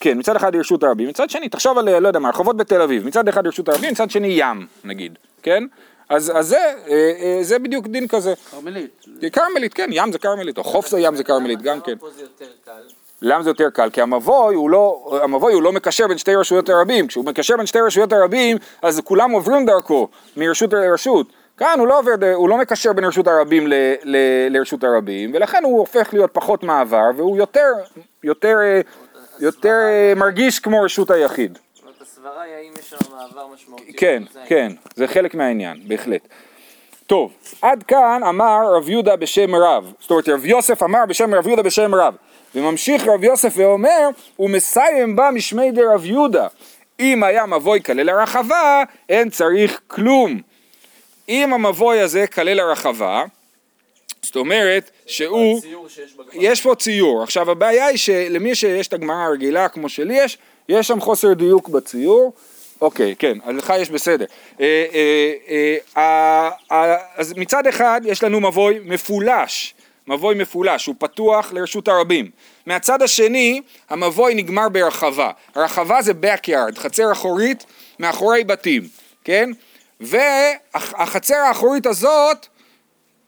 [0.00, 3.06] כן, מצד אחד רשות הרבים, מצד שני, תחשוב על, לא יודע מה, רחובות בתל אביב,
[3.06, 5.64] מצד אחד רשות הרבים, מצד שני ים, נגיד, כן?
[6.08, 8.34] אז, אז זה, אה, אה, זה בדיוק דין כזה.
[8.50, 9.06] כרמלית.
[9.32, 11.92] כרמלית, כן, ים זה כרמלית, או חוף זה ים זה כרמלית, גם כן.
[11.92, 12.82] למה פה זה יותר קל?
[13.22, 13.90] למה זה יותר קל?
[13.90, 17.66] כי המבוי הוא לא, המבוי הוא לא מקשר בין שתי רשויות הרבים, כשהוא מקשר בין
[17.66, 21.32] שתי רשויות הרבים, אז כולם עוברים דרכו, מרשות לרשות.
[21.56, 24.16] כאן הוא לא עובר, הוא לא מקשר בין רשות הרבים ל, ל,
[24.50, 27.72] לרשות הרבים, ולכן הוא הופך להיות פחות מעבר, והוא יותר,
[28.24, 28.56] יותר,
[29.40, 29.78] יותר
[30.16, 31.58] מרגיש כמו רשות היחיד.
[31.74, 33.92] זאת אומרת, הסברה היא האם יש שם מעבר משמעותי.
[33.92, 36.28] כן, כן, זה חלק מהעניין, בהחלט.
[37.06, 41.46] טוב, עד כאן אמר רב יהודה בשם רב, זאת אומרת רב יוסף אמר בשם רב
[41.46, 42.14] יהודה בשם רב,
[42.54, 44.08] וממשיך רב יוסף ואומר,
[44.38, 46.46] ומסיים בה משמי דרב יהודה,
[47.00, 50.40] אם היה מבוי כלל הרחבה, אין צריך כלום.
[51.28, 53.24] אם המבוי הזה כלל הרחבה,
[54.22, 55.60] זאת אומרת שהוא.
[56.32, 57.22] יש פה ציור.
[57.22, 61.68] עכשיו הבעיה היא שלמי שיש את הגמרא הרגילה כמו שלי יש, יש שם חוסר דיוק
[61.68, 62.32] בציור.
[62.80, 64.24] אוקיי, כן, אז לך יש בסדר.
[64.60, 64.86] אה,
[65.96, 69.74] אה, אה, אז מצד אחד יש לנו מבוי מפולש,
[70.10, 72.30] מבוי מפולש, הוא פתוח לרשות הרבים.
[72.66, 75.30] מהצד השני, המבוי נגמר ברחבה.
[75.54, 77.66] הרחבה זה backyard, חצר אחורית
[77.98, 78.82] מאחורי בתים,
[79.24, 79.50] כן?
[80.00, 82.46] והחצר האחורית הזאת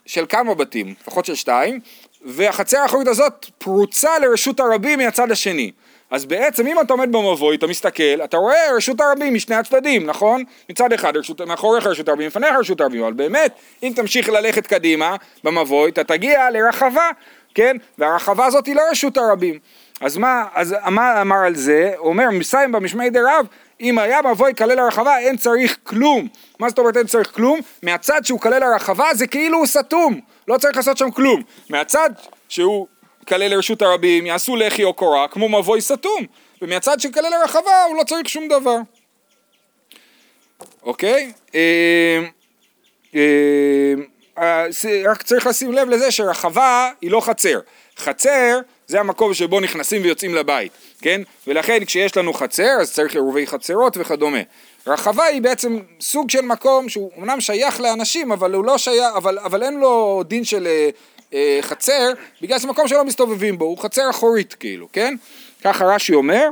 [0.06, 1.80] של כמה בתים, לפחות של שתיים,
[2.24, 5.70] והחצר האחורית הזאת פרוצה לרשות הרבים מהצד השני.
[6.12, 10.44] אז בעצם אם אתה עומד במבוי, אתה מסתכל, אתה רואה רשות הרבים משני הצדדים, נכון?
[10.70, 15.16] מצד אחד רשות, מאחוריך רשות הרבים, לפניך רשות הרבים, אבל באמת, אם תמשיך ללכת קדימה
[15.44, 17.10] במבוי, אתה תגיע לרחבה,
[17.54, 17.76] כן?
[17.98, 19.58] והרחבה הזאת היא לא רשות הרבים.
[20.00, 21.92] אז מה, אז מה אמר על זה?
[21.98, 23.46] הוא אומר, מסיים במשמעי דרב,
[23.80, 26.28] אם היה מבוי כלל הרחבה, אין צריך כלום.
[26.58, 27.60] מה זאת אומרת אין צריך כלום?
[27.82, 31.42] מהצד שהוא כלל הרחבה זה כאילו הוא סתום, לא צריך לעשות שם כלום.
[31.70, 32.10] מהצד
[32.48, 32.86] שהוא
[33.28, 36.26] כלל לרשות הרבים, יעשו לחי או קורה, כמו מבוי סתום.
[36.62, 38.76] ומהצד שכלל הרחבה הוא לא צריך שום דבר.
[40.82, 41.32] אוקיי?
[41.54, 42.20] אה,
[43.14, 43.92] אה,
[44.38, 47.60] אה, ס- רק צריך לשים לב לזה שרחבה היא לא חצר.
[47.96, 51.20] חצר זה המקום שבו נכנסים ויוצאים לבית, כן?
[51.46, 54.38] ולכן כשיש לנו חצר אז צריך עירובי חצרות וכדומה.
[54.86, 59.38] רחבה היא בעצם סוג של מקום שהוא אמנם שייך לאנשים אבל הוא לא שייך, אבל,
[59.38, 60.68] אבל אין לו דין של
[61.34, 65.14] אה, חצר בגלל שזה מקום שלא מסתובבים בו, הוא חצר אחורית כאילו, כן?
[65.64, 66.48] ככה רש"י אומר.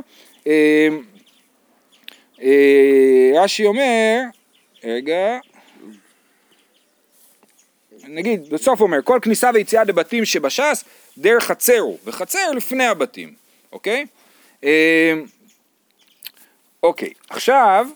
[0.47, 0.87] אה,
[2.41, 4.19] אה, רש"י אומר,
[4.83, 5.37] רגע,
[8.03, 10.83] נגיד, בסוף הוא אומר, כל כניסה ויציאה לבתים שבש"ס,
[11.17, 13.33] דרך חצר הוא, וחצר לפני הבתים,
[13.71, 14.05] אוקיי?
[16.83, 17.87] אוקיי, עכשיו,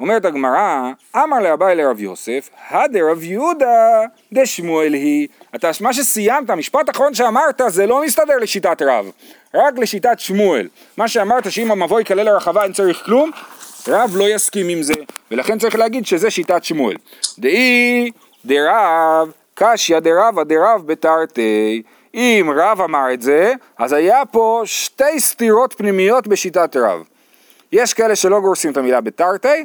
[0.00, 4.00] אומרת הגמרא, אמר לאביי לרב יוסף, הדרב יהודה
[4.32, 5.28] דשמואל היא.
[5.54, 9.10] אתה, מה שסיימת, המשפט האחרון שאמרת, זה לא מסתדר לשיטת רב,
[9.54, 10.68] רק לשיטת שמואל.
[10.96, 13.30] מה שאמרת שאם המבוא ייכלל לרחבה אין צריך כלום,
[13.88, 14.94] רב לא יסכים עם זה,
[15.30, 16.96] ולכן צריך להגיד שזה שיטת שמואל.
[17.38, 18.10] דאי
[18.44, 21.82] דרב קשיא דרבא דרב בתרתי.
[22.14, 27.02] אם רב אמר את זה, אז היה פה שתי סתירות פנימיות בשיטת רב.
[27.72, 29.64] יש כאלה שלא גורסים את המילה בתרתי,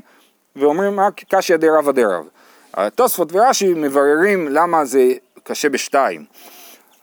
[0.56, 2.26] ואומרים רק קשיא דרבא דרב.
[2.74, 5.14] התוספות ורש"י מבררים למה זה
[5.44, 6.26] קשה בשתיים.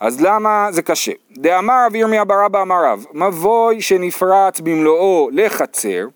[0.01, 1.13] אז למה זה קשה?
[1.33, 6.07] דאמר רב ירמיה ברבא אמר רב, מבוי שנפרץ במלואו לחצר,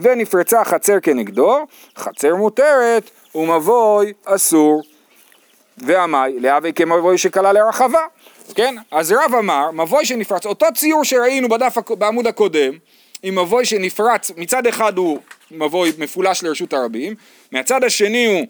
[0.00, 4.82] ונפרצה חצר כנגדו, חצר מותרת ומבוי אסור.
[5.78, 8.06] ועמי, להווה כמבוי שכלל לרחבה.
[8.54, 8.74] כן?
[8.90, 12.72] אז רב אמר, מבוי שנפרץ, אותו ציור שראינו בדף, בעמוד הקודם,
[13.22, 15.18] עם מבוי שנפרץ, מצד אחד הוא
[15.50, 17.14] מבוי מפולש לרשות הרבים,
[17.52, 18.46] מהצד השני הוא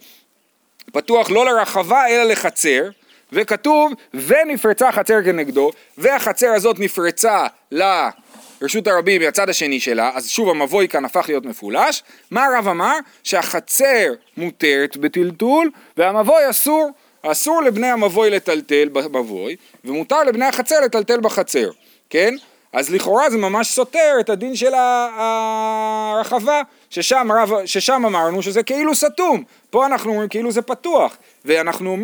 [0.93, 2.89] פתוח לא לרחבה אלא לחצר,
[3.33, 10.89] וכתוב ונפרצה חצר כנגדו, והחצר הזאת נפרצה לרשות הרבים מהצד השני שלה, אז שוב המבוי
[10.89, 12.03] כאן הפך להיות מפולש.
[12.31, 12.97] מה הרב אמר?
[13.25, 16.91] שהחצר מותרת בטלטול והמבוי אסור.
[17.23, 21.71] אסור לבני המבוי לטלטל במבוי, ומותר לבני החצר לטלטל בחצר,
[22.11, 22.35] כן?
[22.73, 24.75] אז לכאורה זה ממש סותר את הדין של
[25.19, 31.97] הרחבה, ששם, רב, ששם אמרנו שזה כאילו סתום, פה אנחנו אומרים כאילו זה פתוח, ואנחנו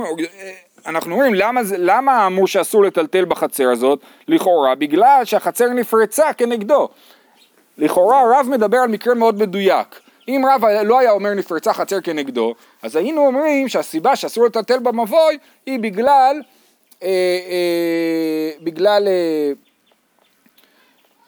[0.86, 4.00] אנחנו אומרים למה, למה אמרו שאסור לטלטל בחצר הזאת?
[4.28, 6.88] לכאורה בגלל שהחצר נפרצה כנגדו.
[7.78, 10.00] לכאורה רב מדבר על מקרה מאוד מדויק.
[10.28, 15.38] אם רב לא היה אומר נפרצה חצר כנגדו, אז היינו אומרים שהסיבה שאסור לטלטל במבוי
[15.66, 16.42] היא בגלל,
[17.02, 17.08] אה,
[17.48, 19.52] אה, בגלל אה,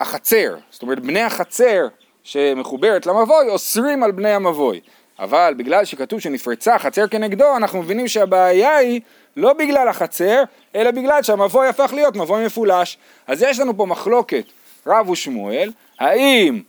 [0.00, 1.86] החצר, זאת אומרת בני החצר
[2.24, 4.80] שמחוברת למבוי אוסרים על בני המבוי,
[5.18, 9.00] אבל בגלל שכתוב שנפרצה חצר כנגדו, אנחנו מבינים שהבעיה היא
[9.36, 10.42] לא בגלל החצר,
[10.74, 12.98] אלא בגלל שהמבוי הפך להיות מבוי מפולש.
[13.26, 14.44] אז יש לנו פה מחלוקת
[14.86, 16.62] רב ושמואל, האם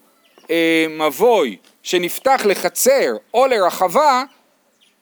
[0.50, 4.24] אה, מבוי שנפתח לחצר או לרחבה,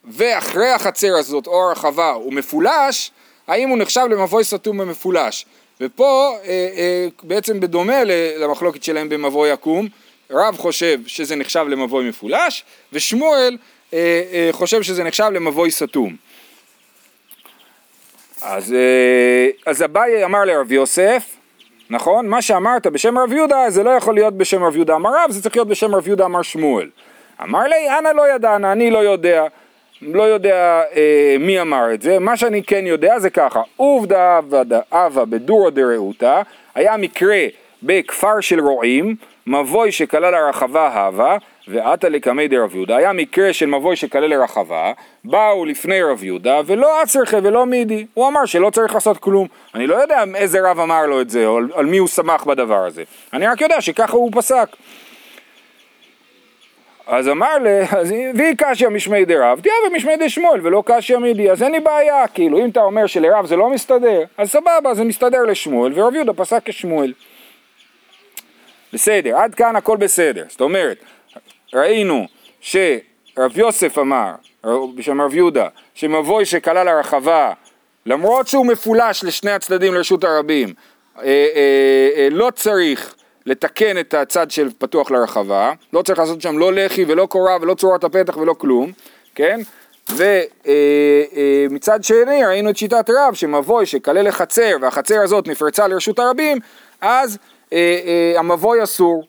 [0.04, 3.12] ואחרי החצר הזאת או הרחבה הוא מפולש,
[3.48, 5.46] האם הוא נחשב למבוי סתום ומפולש.
[5.82, 8.04] ופה אה, אה, בעצם בדומה
[8.38, 9.88] למחלוקת שלהם במבוי עקום,
[10.32, 13.58] רב חושב שזה נחשב למבוי מפולש, ושמואל
[13.94, 16.16] אה, חושב שזה נחשב למבוי סתום.
[18.42, 18.76] אז,
[19.66, 21.36] אז אביי אמר לרב יוסף,
[21.90, 22.28] נכון?
[22.28, 25.42] מה שאמרת בשם רב יהודה זה לא יכול להיות בשם רב יהודה אמר רב, זה
[25.42, 26.90] צריך להיות בשם רב יהודה אמר שמואל.
[27.44, 29.44] אמר לי, אנא לא ידענה, אני לא יודע,
[30.02, 34.40] לא יודע אה, מי אמר את זה, מה שאני כן יודע זה ככה, עובדא
[34.92, 36.42] אבא בדורא דרעותא,
[36.76, 37.46] היה מקרה
[37.84, 39.16] בכפר של רועים,
[39.48, 44.92] מבוי שכלל הרחבה הווה, ועתה לקמי דרב יהודה, היה מקרה של מבוי שכלל לרחבה,
[45.24, 49.88] באו לפני רב יהודה ולא אצרכה ולא מידי, הוא אמר שלא צריך לעשות כלום, אני
[49.88, 52.86] לא יודע איזה רב אמר לו את זה, או על, על מי הוא שמח בדבר
[52.86, 53.04] הזה,
[53.34, 54.68] אני רק יודע שככה הוא פסק.
[57.08, 61.64] אז אמר לי, אז והיא קשיא משמי דרב, תהיה ומשמי דשמואל ולא קשיא מידי, אז
[61.64, 65.44] אין לי בעיה, כאילו אם אתה אומר שלרב זה לא מסתדר, אז סבבה, זה מסתדר
[65.44, 67.14] לשמואל, ורב יהודה פסק כשמואל.
[68.94, 70.98] בסדר, עד כאן הכל בסדר, זאת אומרת,
[71.74, 72.28] ראינו
[72.62, 74.32] שרב יוסף אמר,
[74.96, 77.54] בשם רב יהודה, שמבוי שכלל הרחבה,
[78.06, 80.74] למרות שהוא מפולש לשני הצדדים לרשות הרבים,
[81.18, 83.15] אה, אה, אה, לא צריך
[83.46, 87.74] לתקן את הצד של פתוח לרחבה, לא צריך לעשות שם לא לחי ולא קורה ולא
[87.74, 88.92] צורת הפתח ולא כלום,
[89.36, 89.60] כן?
[91.70, 96.58] ומצד שני ראינו את שיטת רב שמבוי שכלל לחצר והחצר הזאת נפרצה לרשות הרבים,
[97.02, 97.38] אז
[98.38, 99.24] המבוי אסור.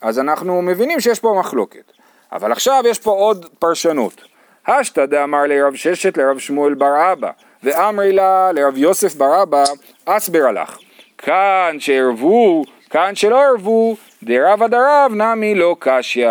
[0.00, 1.92] אז אנחנו מבינים שיש פה מחלוקת.
[2.32, 4.20] אבל עכשיו יש פה עוד פרשנות.
[4.66, 7.30] השתא דאמר לרב ששת לרב שמואל בר אבא,
[7.62, 9.64] ואמרי לה לרב יוסף בר אבא,
[10.04, 10.78] אסבר הלך.
[11.18, 16.28] כאן שערבו, כאן שלא ערבו, דרב נמי לא קשיא.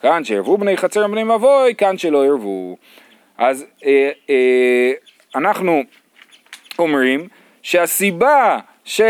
[0.00, 2.76] כאן שערבו בני חצר ובני מבוי, כאן שלא ערבו.
[3.38, 4.92] אז אה, אה,
[5.34, 5.82] אנחנו
[6.78, 7.28] אומרים
[7.62, 9.00] שהסיבה ש...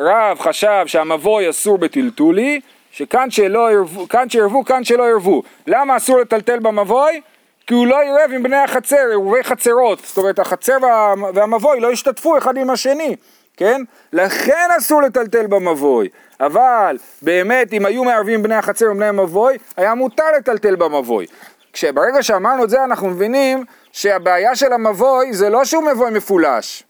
[0.00, 2.60] רב חשב שהמבוי אסור בטלטולי,
[2.92, 5.42] שכאן שלא ירבו, כאן שירבו, כאן שלא ירבו.
[5.66, 7.20] למה אסור לטלטל במבוי?
[7.66, 9.98] כי הוא לא עירב עם בני החצר, עירובי חצרות.
[9.98, 13.16] זאת אומרת, החצר וה, והמבוי לא השתתפו אחד עם השני,
[13.56, 13.82] כן?
[14.12, 16.08] לכן אסור לטלטל במבוי.
[16.40, 21.26] אבל באמת, אם היו מערבים בני החצר ובני המבוי, היה מותר לטלטל במבוי.
[21.72, 26.82] כשברגע שאמרנו את זה, אנחנו מבינים שהבעיה של המבוי זה לא שהוא מבוי מפולש,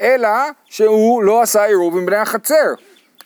[0.00, 0.28] אלא
[0.64, 2.74] שהוא לא עשה עירוב עם בני החצר,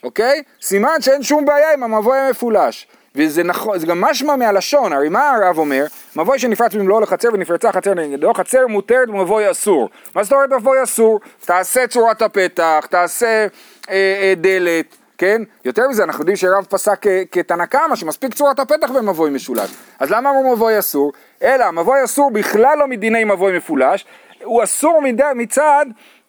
[0.03, 0.43] אוקיי?
[0.61, 2.87] סימן שאין שום בעיה עם המבוי המפולש.
[3.15, 5.85] וזה נכון, זה גם משמע מהלשון, הרי מה הרב אומר?
[6.15, 9.89] מבוי שנפרץ במלואו לחצר ונפרצה חצר נגדו, חצר מותרת ומבוי אסור.
[10.15, 11.19] מה זאת אומרת מבוי אסור?
[11.45, 13.47] תעשה צורת הפתח, תעשה
[13.89, 15.41] אה, אה, דלת, כן?
[15.65, 19.69] יותר מזה, אנחנו יודעים שרב פסק כתנא קמא, שמספיק צורת הפתח במבוי משולש.
[19.99, 21.11] אז למה אמרו מבוי אסור?
[21.43, 24.05] אלא, מבוי אסור בכלל לא מדיני מבוי מפולש,
[24.43, 25.33] הוא אסור מד...
[25.35, 25.85] מצד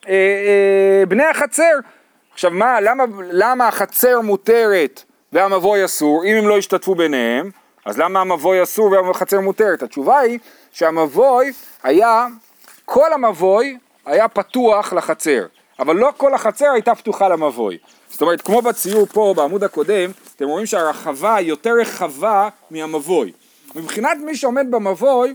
[0.09, 1.79] אה, אה, בני החצר.
[2.33, 7.51] עכשיו מה, למה, למה החצר מותרת והמבוי אסור, אם הם לא השתתפו ביניהם,
[7.85, 9.83] אז למה המבוי אסור והחצר מותרת?
[9.83, 10.39] התשובה היא
[10.73, 12.27] שהמבוי היה,
[12.85, 15.47] כל המבוי היה פתוח לחצר,
[15.79, 17.79] אבל לא כל החצר הייתה פתוחה למבוי.
[18.11, 23.33] זאת אומרת, כמו בציור פה בעמוד הקודם, אתם רואים שהרחבה יותר רחבה מהמבוי.
[23.75, 25.35] מבחינת מי שעומד במבוי,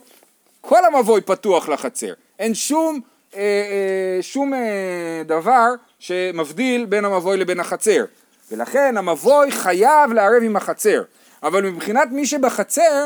[0.61, 2.13] כל המבוי פתוח לחצר.
[2.39, 2.99] אין שום,
[3.35, 5.67] אה, אה, שום אה, דבר
[5.99, 8.05] שמבדיל בין המבוי לבין החצר.
[8.51, 11.03] ולכן המבוי חייב לערב עם החצר.
[11.43, 13.05] אבל מבחינת מי שבחצר,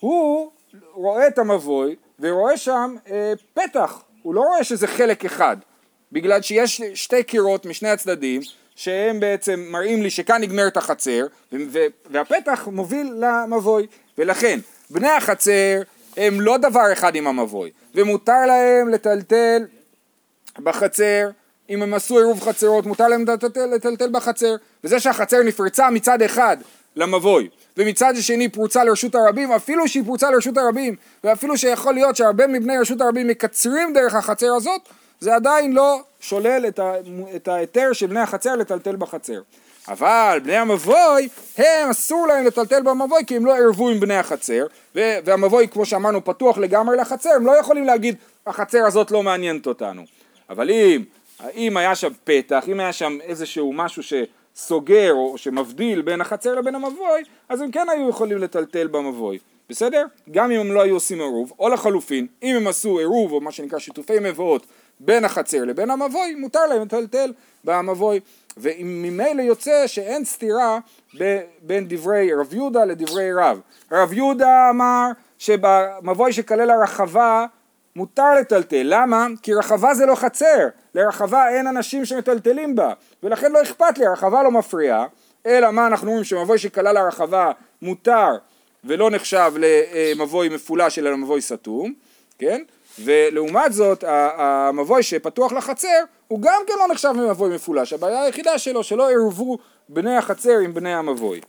[0.00, 0.50] הוא
[0.92, 4.02] רואה את המבוי ורואה שם אה, פתח.
[4.22, 5.56] הוא לא רואה שזה חלק אחד.
[6.12, 8.40] בגלל שיש שתי קירות משני הצדדים,
[8.76, 11.26] שהם בעצם מראים לי שכאן נגמרת החצר,
[12.10, 13.86] והפתח מוביל למבוי.
[14.18, 14.58] ולכן,
[14.90, 15.82] בני החצר
[16.16, 19.66] הם לא דבר אחד עם המבוי, ומותר להם לטלטל
[20.58, 21.28] בחצר,
[21.70, 23.24] אם הם עשו עירוב חצרות, מותר להם
[23.74, 24.56] לטלטל, בחצר.
[24.84, 26.56] וזה שהחצר נפרצה מצד אחד
[26.96, 32.46] למבוי, ומצד שני פרוצה לרשות הרבים, אפילו שהיא פרוצה לרשות הרבים, ואפילו שיכול להיות שהרבה
[32.46, 34.80] מבני רשות הרבים מקצרים דרך החצר הזאת,
[35.20, 36.92] זה עדיין לא שולל את, ה,
[37.36, 39.40] את ההיתר של בני החצר לטלטל בחצר.
[39.88, 44.66] אבל בני המבוי, הם אסור להם לטלטל במבוי כי הם לא ערבו עם בני החצר,
[44.94, 50.02] והמבוי כמו שאמרנו פתוח לגמרי לחצר, הם לא יכולים להגיד החצר הזאת לא מעניינת אותנו.
[50.50, 51.04] אבל אם,
[51.54, 56.74] אם היה שם פתח, אם היה שם איזשהו משהו שסוגר או שמבדיל בין החצר לבין
[56.74, 59.38] המבוי, אז הם כן היו יכולים לטלטל במבוי.
[59.68, 60.06] בסדר?
[60.30, 63.52] גם אם הם לא היו עושים עירוב, או לחלופין, אם הם עשו עירוב או מה
[63.52, 64.66] שנקרא שיתופי מבואות
[65.00, 67.32] בין החצר לבין המבוי, מותר להם לטלטל
[67.64, 68.20] במבוי.
[68.56, 70.78] וממילא יוצא שאין סתירה
[71.18, 73.60] ב- בין דברי רב יהודה לדברי רב.
[73.92, 75.06] רב יהודה אמר
[75.38, 77.46] שבמבוי שכלל הרחבה
[77.96, 79.26] מותר לטלטל, למה?
[79.42, 84.42] כי רחבה זה לא חצר, לרחבה אין אנשים שמטלטלים בה, ולכן לא אכפת לי, הרחבה
[84.42, 85.06] לא מפריעה,
[85.46, 87.52] אלא מה אנחנו אומרים שמבוי שכלל הרחבה
[87.82, 88.36] מותר
[88.84, 91.94] ולא נחשב למבוי מפולש אלא למבוי סתום,
[92.38, 92.62] כן?
[92.98, 98.84] ולעומת זאת המבוי שפתוח לחצר הוא גם כן לא נחשב למבוי מפולש, הבעיה היחידה שלו
[98.84, 101.40] שלא ערבו בני החצר עם בני המבוי.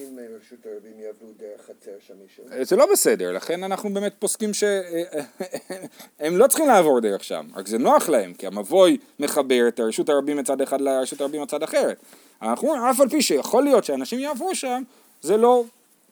[0.00, 2.64] אה, למה אנשים מרשות הרבים יעברו דרך חצר שם מישהו?
[2.64, 7.78] זה לא בסדר, לכן אנחנו באמת פוסקים שהם לא צריכים לעבור דרך שם, רק זה
[7.78, 11.96] נוח להם, כי המבוי מחבר את הרשות הרבים מצד אחד לרשות הרבים מצד אחרת.
[12.42, 14.82] אנחנו אף על פי שיכול להיות שאנשים יעברו שם,
[15.22, 15.64] זה לא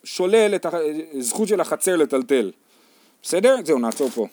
[0.05, 0.67] שולל את
[1.15, 2.51] הזכות של החצר לטלטל.
[3.23, 3.57] בסדר?
[3.65, 4.27] זהו, נעצור פה.